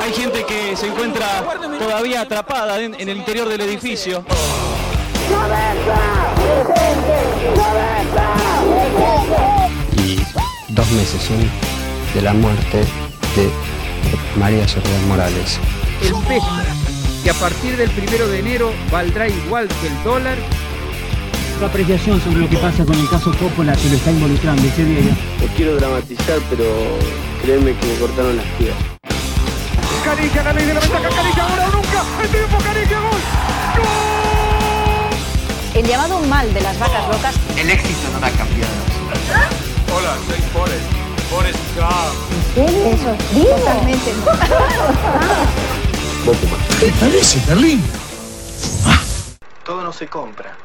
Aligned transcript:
Hay 0.00 0.12
gente 0.14 0.44
que 0.44 0.74
se 0.76 0.86
encuentra 0.86 1.44
todavía 1.78 2.22
atrapada 2.22 2.80
en, 2.80 2.94
en 2.94 3.08
el 3.10 3.18
interior 3.18 3.46
del 3.48 3.60
edificio. 3.60 4.24
Y 9.98 10.16
dos 10.68 10.90
meses 10.92 11.20
son 11.22 11.50
de 12.14 12.22
la 12.22 12.32
muerte 12.32 12.78
de 13.36 13.50
María 14.38 14.66
Soledad 14.66 15.00
Morales. 15.06 15.60
El 16.00 16.14
peso, 16.26 16.46
que 17.22 17.28
a 17.28 17.34
partir 17.34 17.76
del 17.76 17.90
primero 17.90 18.28
de 18.28 18.38
enero 18.38 18.72
valdrá 18.90 19.28
igual 19.28 19.68
que 19.82 19.88
el 19.88 20.02
dólar. 20.02 20.38
Tu 21.58 21.64
apreciación 21.64 22.20
sobre 22.22 22.38
lo 22.38 22.48
que 22.48 22.56
pasa 22.56 22.86
con 22.86 22.98
el 22.98 23.08
caso 23.10 23.32
Coppola 23.38 23.74
que 23.74 23.88
lo 23.90 23.96
está 23.96 24.10
involucrando 24.10 24.62
ese 24.62 24.84
día. 24.84 25.16
No 25.40 25.46
quiero 25.56 25.76
dramatizar, 25.76 26.38
pero 26.48 26.64
créeme 27.42 27.76
que 27.76 27.86
me 27.86 27.94
cortaron 27.96 28.36
las 28.36 28.46
piernas. 28.58 28.95
Caricia, 30.06 30.42
la 30.44 30.52
ley 30.52 30.66
de 30.66 30.74
la 30.74 30.78
ventaja, 30.78 31.08
Caricia, 31.08 31.42
ahora 31.42 31.66
o 31.66 31.70
nunca, 31.72 32.04
el 32.22 32.88
gol. 32.88 33.16
Llamado 35.88 36.20
mal 36.20 36.54
de 36.54 36.60
las 36.60 36.78
vacas 36.78 37.08
locas. 37.08 37.34
El 37.56 37.70
éxito 37.70 38.08
no 38.12 38.18
ha 38.24 38.30
cambiado. 38.30 38.72
Hola, 39.92 40.16
soy 40.26 40.40
Forrest. 40.52 40.84
Forrest 41.28 41.58
Gump. 41.74 42.14
¿En 42.56 42.68
serio? 42.68 42.86
Eso 42.86 43.10
es 43.10 43.18
Totalmente. 43.48 44.12
Poco 46.24 46.46
más. 46.46 46.60
¿Qué 46.78 46.92
parece, 47.00 47.40
Berlín? 47.48 47.84
Todo 49.64 49.82
no 49.82 49.92
se 49.92 50.06
compra. 50.06 50.56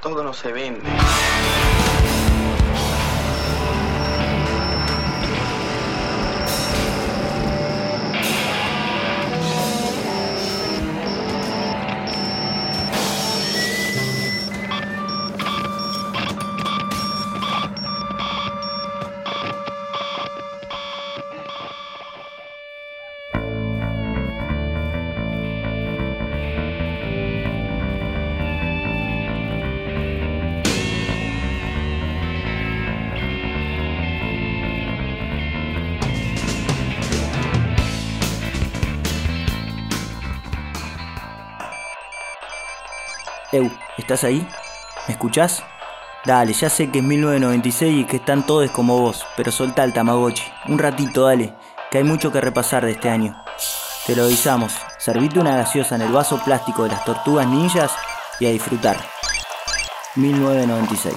Todo 0.00 0.22
no 0.22 0.32
se 0.32 0.52
vende. 0.52 0.88
Eu, 43.50 43.70
¿estás 43.96 44.24
ahí? 44.24 44.46
¿Me 45.06 45.14
escuchás? 45.14 45.62
Dale, 46.26 46.52
ya 46.52 46.68
sé 46.68 46.90
que 46.90 46.98
es 46.98 47.04
1996 47.04 48.00
y 48.02 48.04
que 48.04 48.16
están 48.16 48.44
todos 48.44 48.70
como 48.70 49.00
vos, 49.00 49.24
pero 49.38 49.50
soltá 49.50 49.84
el 49.84 49.94
Tamagotchi. 49.94 50.44
Un 50.66 50.78
ratito, 50.78 51.24
dale, 51.24 51.54
que 51.90 51.96
hay 51.96 52.04
mucho 52.04 52.30
que 52.30 52.42
repasar 52.42 52.84
de 52.84 52.90
este 52.92 53.08
año. 53.08 53.42
Te 54.06 54.14
lo 54.14 54.24
avisamos, 54.24 54.74
servite 54.98 55.40
una 55.40 55.56
gaseosa 55.56 55.94
en 55.94 56.02
el 56.02 56.12
vaso 56.12 56.38
plástico 56.44 56.82
de 56.82 56.90
las 56.90 57.04
tortugas 57.06 57.46
ninjas 57.46 57.92
y 58.38 58.46
a 58.46 58.50
disfrutar. 58.50 58.98
1996. 60.16 61.14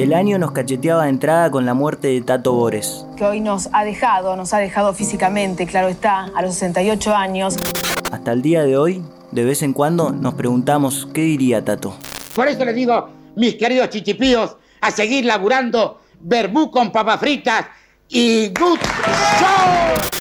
El 0.00 0.14
año 0.14 0.38
nos 0.38 0.52
cacheteaba 0.52 1.04
de 1.04 1.10
entrada 1.10 1.50
con 1.50 1.66
la 1.66 1.74
muerte 1.74 2.08
de 2.08 2.22
Tato 2.22 2.54
Bores. 2.54 3.04
Que 3.18 3.24
hoy 3.26 3.40
nos 3.40 3.68
ha 3.74 3.84
dejado, 3.84 4.34
nos 4.34 4.54
ha 4.54 4.58
dejado 4.58 4.94
físicamente, 4.94 5.66
claro 5.66 5.88
está, 5.88 6.30
a 6.34 6.40
los 6.40 6.54
68 6.54 7.14
años. 7.14 7.58
Hasta 8.10 8.32
el 8.32 8.40
día 8.40 8.62
de 8.62 8.78
hoy, 8.78 9.02
de 9.30 9.44
vez 9.44 9.60
en 9.60 9.74
cuando, 9.74 10.10
nos 10.10 10.32
preguntamos 10.32 11.06
qué 11.12 11.20
diría 11.20 11.62
Tato. 11.62 11.94
Por 12.34 12.48
eso 12.48 12.64
les 12.64 12.76
digo, 12.76 13.10
mis 13.36 13.56
queridos 13.56 13.90
chichipíos, 13.90 14.56
a 14.80 14.90
seguir 14.90 15.26
laburando 15.26 16.00
verbú 16.18 16.70
con 16.70 16.90
papas 16.90 17.20
fritas 17.20 17.66
y 18.08 18.48
good 18.58 18.78
show. 19.38 20.19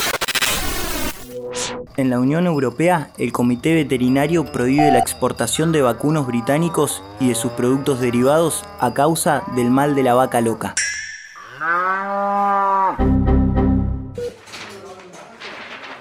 En 1.99 2.09
la 2.09 2.17
Unión 2.17 2.47
Europea, 2.47 3.11
el 3.17 3.33
Comité 3.33 3.75
Veterinario 3.75 4.45
prohíbe 4.45 4.89
la 4.89 4.99
exportación 4.99 5.73
de 5.73 5.81
vacunos 5.81 6.27
británicos 6.27 7.03
y 7.19 7.27
de 7.27 7.35
sus 7.35 7.51
productos 7.51 7.99
derivados 7.99 8.63
a 8.79 8.93
causa 8.93 9.43
del 9.53 9.69
mal 9.69 9.95
de 9.95 10.03
la 10.03 10.13
vaca 10.13 10.39
loca. 10.39 10.75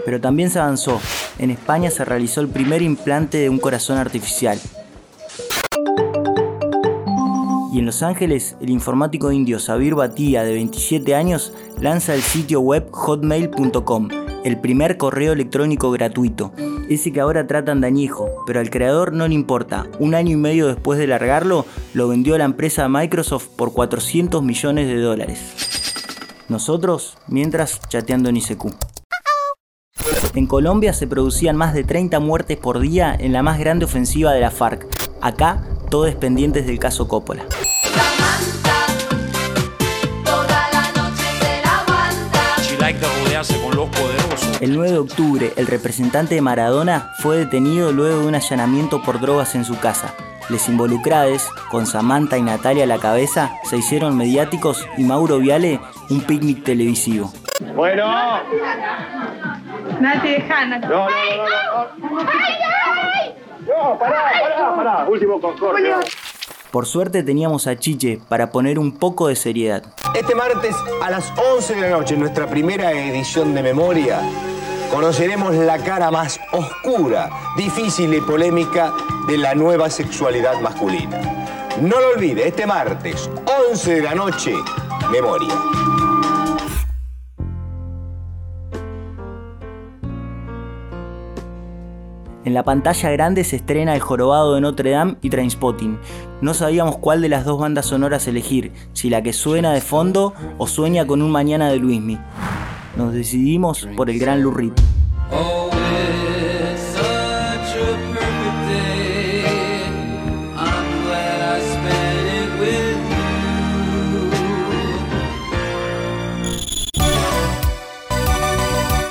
Pero 0.04 0.20
también 0.20 0.50
se 0.50 0.60
avanzó. 0.60 1.00
En 1.40 1.50
España 1.50 1.90
se 1.90 2.04
realizó 2.04 2.42
el 2.42 2.48
primer 2.48 2.80
implante 2.80 3.38
de 3.38 3.48
un 3.48 3.58
corazón 3.58 3.98
artificial. 3.98 4.56
Y 7.72 7.80
en 7.80 7.86
Los 7.86 8.04
Ángeles, 8.04 8.54
el 8.60 8.70
informático 8.70 9.32
indio 9.32 9.58
Sabir 9.58 9.96
Bhatia, 9.96 10.44
de 10.44 10.52
27 10.52 11.16
años, 11.16 11.52
lanza 11.80 12.14
el 12.14 12.22
sitio 12.22 12.60
web 12.60 12.88
hotmail.com, 12.92 14.08
el 14.48 14.58
primer 14.58 14.96
correo 14.96 15.34
electrónico 15.34 15.90
gratuito, 15.90 16.52
ese 16.88 17.12
que 17.12 17.20
ahora 17.20 17.46
tratan 17.46 17.82
de 17.82 17.86
añejo, 17.86 18.30
pero 18.46 18.60
al 18.60 18.70
creador 18.70 19.12
no 19.12 19.28
le 19.28 19.34
importa. 19.34 19.86
Un 19.98 20.14
año 20.14 20.32
y 20.32 20.36
medio 20.36 20.68
después 20.68 20.98
de 20.98 21.06
largarlo, 21.06 21.66
lo 21.92 22.08
vendió 22.08 22.34
a 22.34 22.38
la 22.38 22.44
empresa 22.44 22.88
Microsoft 22.88 23.48
por 23.56 23.74
400 23.74 24.42
millones 24.42 24.88
de 24.88 25.00
dólares. 25.00 26.44
Nosotros, 26.48 27.18
mientras, 27.28 27.80
chateando 27.88 28.30
en 28.30 28.38
ICQ. 28.38 28.74
En 30.34 30.46
Colombia 30.46 30.94
se 30.94 31.06
producían 31.06 31.56
más 31.56 31.74
de 31.74 31.84
30 31.84 32.18
muertes 32.20 32.56
por 32.56 32.80
día 32.80 33.14
en 33.18 33.34
la 33.34 33.42
más 33.42 33.58
grande 33.58 33.84
ofensiva 33.84 34.32
de 34.32 34.40
la 34.40 34.50
FARC. 34.50 34.86
Acá, 35.20 35.62
todos 35.90 36.14
pendientes 36.14 36.66
del 36.66 36.78
caso 36.78 37.06
Coppola. 37.06 37.44
Con 43.46 43.76
los 43.76 43.88
poderosos. 43.90 44.60
El 44.60 44.74
9 44.74 44.90
de 44.90 44.98
octubre, 44.98 45.52
el 45.56 45.68
representante 45.68 46.34
de 46.34 46.40
Maradona 46.40 47.12
fue 47.18 47.36
detenido 47.36 47.92
luego 47.92 48.22
de 48.22 48.26
un 48.26 48.34
allanamiento 48.34 49.00
por 49.00 49.20
drogas 49.20 49.54
en 49.54 49.64
su 49.64 49.78
casa. 49.78 50.12
Les 50.48 50.68
involucrades, 50.68 51.46
con 51.70 51.86
Samantha 51.86 52.36
y 52.36 52.42
Natalia 52.42 52.82
a 52.82 52.88
la 52.88 52.98
cabeza, 52.98 53.52
se 53.62 53.76
hicieron 53.76 54.16
mediáticos 54.16 54.84
y 54.96 55.04
Mauro 55.04 55.38
Viale 55.38 55.78
un 56.10 56.22
picnic 56.22 56.64
televisivo. 56.64 57.32
Bueno. 57.76 58.06
Nati, 60.00 60.28
deja, 60.28 60.66
Nati. 60.66 60.88
No, 60.88 61.06
no, 61.06 61.36
no, 61.36 62.08
no. 62.08 62.22
No, 63.68 63.98
pará, 64.00 64.18
pará, 64.42 64.76
pará. 64.76 65.08
Último 65.08 65.40
concordio. 65.40 66.00
Por 66.72 66.86
suerte 66.86 67.22
teníamos 67.22 67.66
a 67.66 67.76
Chiche 67.76 68.18
para 68.28 68.50
poner 68.50 68.78
un 68.78 68.98
poco 68.98 69.28
de 69.28 69.36
seriedad. 69.36 69.84
Este 70.14 70.34
martes 70.34 70.74
a 71.02 71.10
las 71.10 71.32
11 71.36 71.74
de 71.74 71.80
la 71.82 71.90
noche, 71.90 72.14
en 72.14 72.20
nuestra 72.20 72.46
primera 72.48 72.92
edición 72.92 73.54
de 73.54 73.62
Memoria, 73.62 74.20
conoceremos 74.90 75.54
la 75.54 75.78
cara 75.78 76.10
más 76.10 76.40
oscura, 76.50 77.30
difícil 77.56 78.12
y 78.14 78.20
polémica 78.20 78.92
de 79.28 79.38
la 79.38 79.54
nueva 79.54 79.90
sexualidad 79.90 80.60
masculina. 80.60 81.20
No 81.80 82.00
lo 82.00 82.08
olvide, 82.16 82.48
este 82.48 82.66
martes, 82.66 83.30
11 83.70 83.94
de 83.96 84.02
la 84.02 84.14
noche, 84.14 84.54
Memoria. 85.10 85.54
En 92.44 92.54
la 92.54 92.62
pantalla 92.62 93.10
grande 93.10 93.44
se 93.44 93.56
estrena 93.56 93.94
El 93.94 94.00
Jorobado 94.00 94.54
de 94.54 94.60
Notre 94.60 94.90
Dame 94.90 95.16
y 95.22 95.30
Trainspotting. 95.30 95.98
No 96.40 96.54
sabíamos 96.54 96.98
cuál 96.98 97.20
de 97.20 97.28
las 97.28 97.44
dos 97.44 97.58
bandas 97.58 97.86
sonoras 97.86 98.26
elegir, 98.28 98.72
si 98.92 99.10
la 99.10 99.22
que 99.22 99.32
suena 99.32 99.72
de 99.72 99.80
fondo 99.80 100.34
o 100.56 100.66
sueña 100.66 101.06
con 101.06 101.20
un 101.20 101.30
mañana 101.30 101.68
de 101.68 101.78
Luismi. 101.78 102.18
Nos 102.96 103.12
decidimos 103.12 103.88
por 103.96 104.08
el 104.08 104.18
gran 104.18 104.42
Reed. 104.54 104.72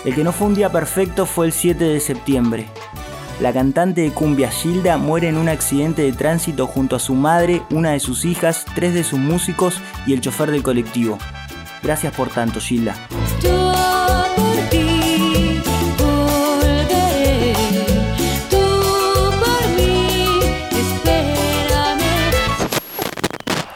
El 0.05 0.15
que 0.15 0.23
no 0.23 0.31
fue 0.31 0.47
un 0.47 0.55
día 0.55 0.71
perfecto 0.71 1.25
fue 1.25 1.47
el 1.47 1.51
7 1.51 1.83
de 1.83 1.99
septiembre 1.99 2.67
la 3.39 3.53
cantante 3.53 4.01
de 4.01 4.11
cumbia 4.11 4.49
Gilda 4.49 4.97
muere 4.97 5.29
en 5.29 5.37
un 5.37 5.47
accidente 5.47 6.01
de 6.01 6.11
tránsito 6.11 6.65
junto 6.65 6.95
a 6.95 6.99
su 6.99 7.13
madre, 7.13 7.61
una 7.69 7.91
de 7.91 7.99
sus 7.99 8.25
hijas, 8.25 8.65
tres 8.73 8.93
de 8.93 9.03
sus 9.03 9.19
músicos 9.19 9.79
y 10.07 10.13
el 10.13 10.21
chofer 10.21 10.49
del 10.49 10.63
colectivo. 10.63 11.19
Gracias 11.83 12.15
por 12.15 12.29
tanto, 12.29 12.59
Gilda. 12.59 12.95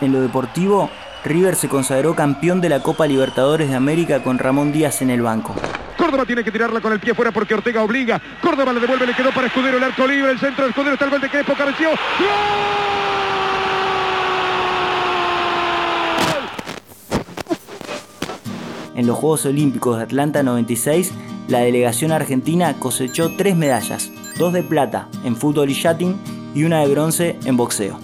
En 0.02 0.12
lo 0.12 0.22
deportivo, 0.22 0.90
River 1.24 1.56
se 1.56 1.70
consagró 1.70 2.16
campeón 2.16 2.60
de 2.60 2.70
la 2.70 2.82
Copa 2.82 3.06
Libertadores 3.06 3.70
de 3.70 3.76
América 3.76 4.24
con 4.24 4.40
Ramón 4.40 4.72
Díaz 4.72 5.04
en 5.04 5.12
el 5.12 5.22
banco. 5.22 5.54
Córdoba 6.02 6.26
tiene 6.26 6.44
que 6.44 6.52
tirarla 6.52 6.82
con 6.82 6.92
el 6.92 7.00
pie 7.00 7.14
fuera 7.14 7.32
porque 7.32 7.54
Ortega 7.54 7.84
obliga. 7.84 8.20
Córdoba 8.42 8.74
le 8.74 8.80
devuelve, 8.80 9.06
le 9.06 9.14
quedó 9.14 9.32
para 9.32 9.46
Escudero 9.46 9.78
el 9.78 9.84
arco 9.84 10.08
libre, 10.08 10.32
el 10.32 10.40
centro 10.40 10.64
de 10.64 10.72
Escudero 10.72 10.94
está 10.94 11.06
el 11.06 11.12
gol 11.12 11.22
de 11.22 11.30
Crespo, 11.30 11.54
cabeció. 11.54 11.90
En 18.96 19.06
los 19.06 19.16
Juegos 19.16 19.46
Olímpicos 19.46 19.98
de 19.98 20.04
Atlanta 20.04 20.42
96, 20.42 21.12
la 21.48 21.60
delegación 21.60 22.12
argentina 22.12 22.74
cosechó 22.80 23.36
tres 23.38 23.56
medallas, 23.56 24.10
dos 24.40 24.54
de 24.54 24.64
plata 24.64 25.08
en 25.24 25.36
fútbol 25.36 25.70
y 25.70 25.76
yachting 25.76 26.20
y 26.56 26.64
una 26.64 26.80
de 26.80 26.88
bronce 26.88 27.38
en 27.46 27.58
boxeo. 27.58 28.00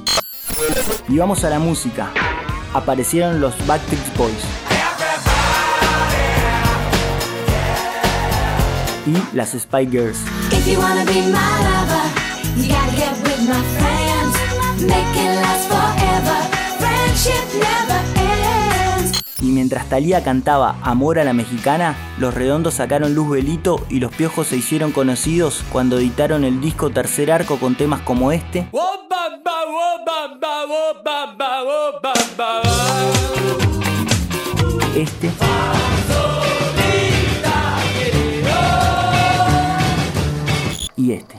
Y 1.09 1.17
vamos 1.17 1.43
a 1.43 1.49
la 1.49 1.57
música. 1.57 2.11
Aparecieron 2.75 3.41
los 3.41 3.55
Backstreet 3.65 4.17
Boys. 4.17 4.56
Forever. 15.67 16.39
Friendship 16.79 17.45
never 17.53 18.01
ends. 18.99 19.21
Y 19.41 19.47
mientras 19.47 19.87
Talía 19.87 20.23
cantaba 20.23 20.75
Amor 20.81 21.19
a 21.19 21.23
la 21.23 21.33
Mexicana, 21.33 21.95
los 22.17 22.33
redondos 22.33 22.75
sacaron 22.75 23.13
Luz 23.15 23.29
Velito 23.29 23.85
y 23.89 23.99
los 23.99 24.13
piojos 24.13 24.47
se 24.47 24.57
hicieron 24.57 24.91
conocidos 24.91 25.63
cuando 25.71 25.97
editaron 25.97 26.43
el 26.43 26.61
disco 26.61 26.89
Tercer 26.89 27.31
Arco 27.31 27.57
con 27.57 27.75
temas 27.75 28.01
como 28.01 28.31
este. 28.31 28.67
Este. 34.95 35.86
Y 41.07 41.13
este. 41.13 41.35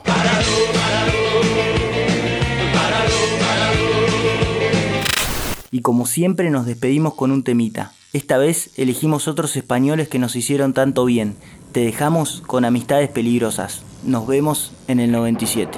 Y 5.69 5.81
como 5.81 6.07
siempre 6.07 6.49
nos 6.49 6.65
despedimos 6.65 7.13
con 7.13 7.31
un 7.31 7.43
temita. 7.43 7.91
Esta 8.11 8.39
vez 8.39 8.71
elegimos 8.77 9.27
otros 9.27 9.55
españoles 9.55 10.07
que 10.07 10.17
nos 10.17 10.35
hicieron 10.35 10.73
tanto 10.73 11.05
bien. 11.05 11.35
Te 11.71 11.81
dejamos 11.81 12.41
con 12.47 12.65
amistades 12.65 13.09
peligrosas. 13.09 13.83
Nos 14.03 14.25
vemos 14.25 14.71
en 14.87 14.99
el 14.99 15.11
97. 15.11 15.77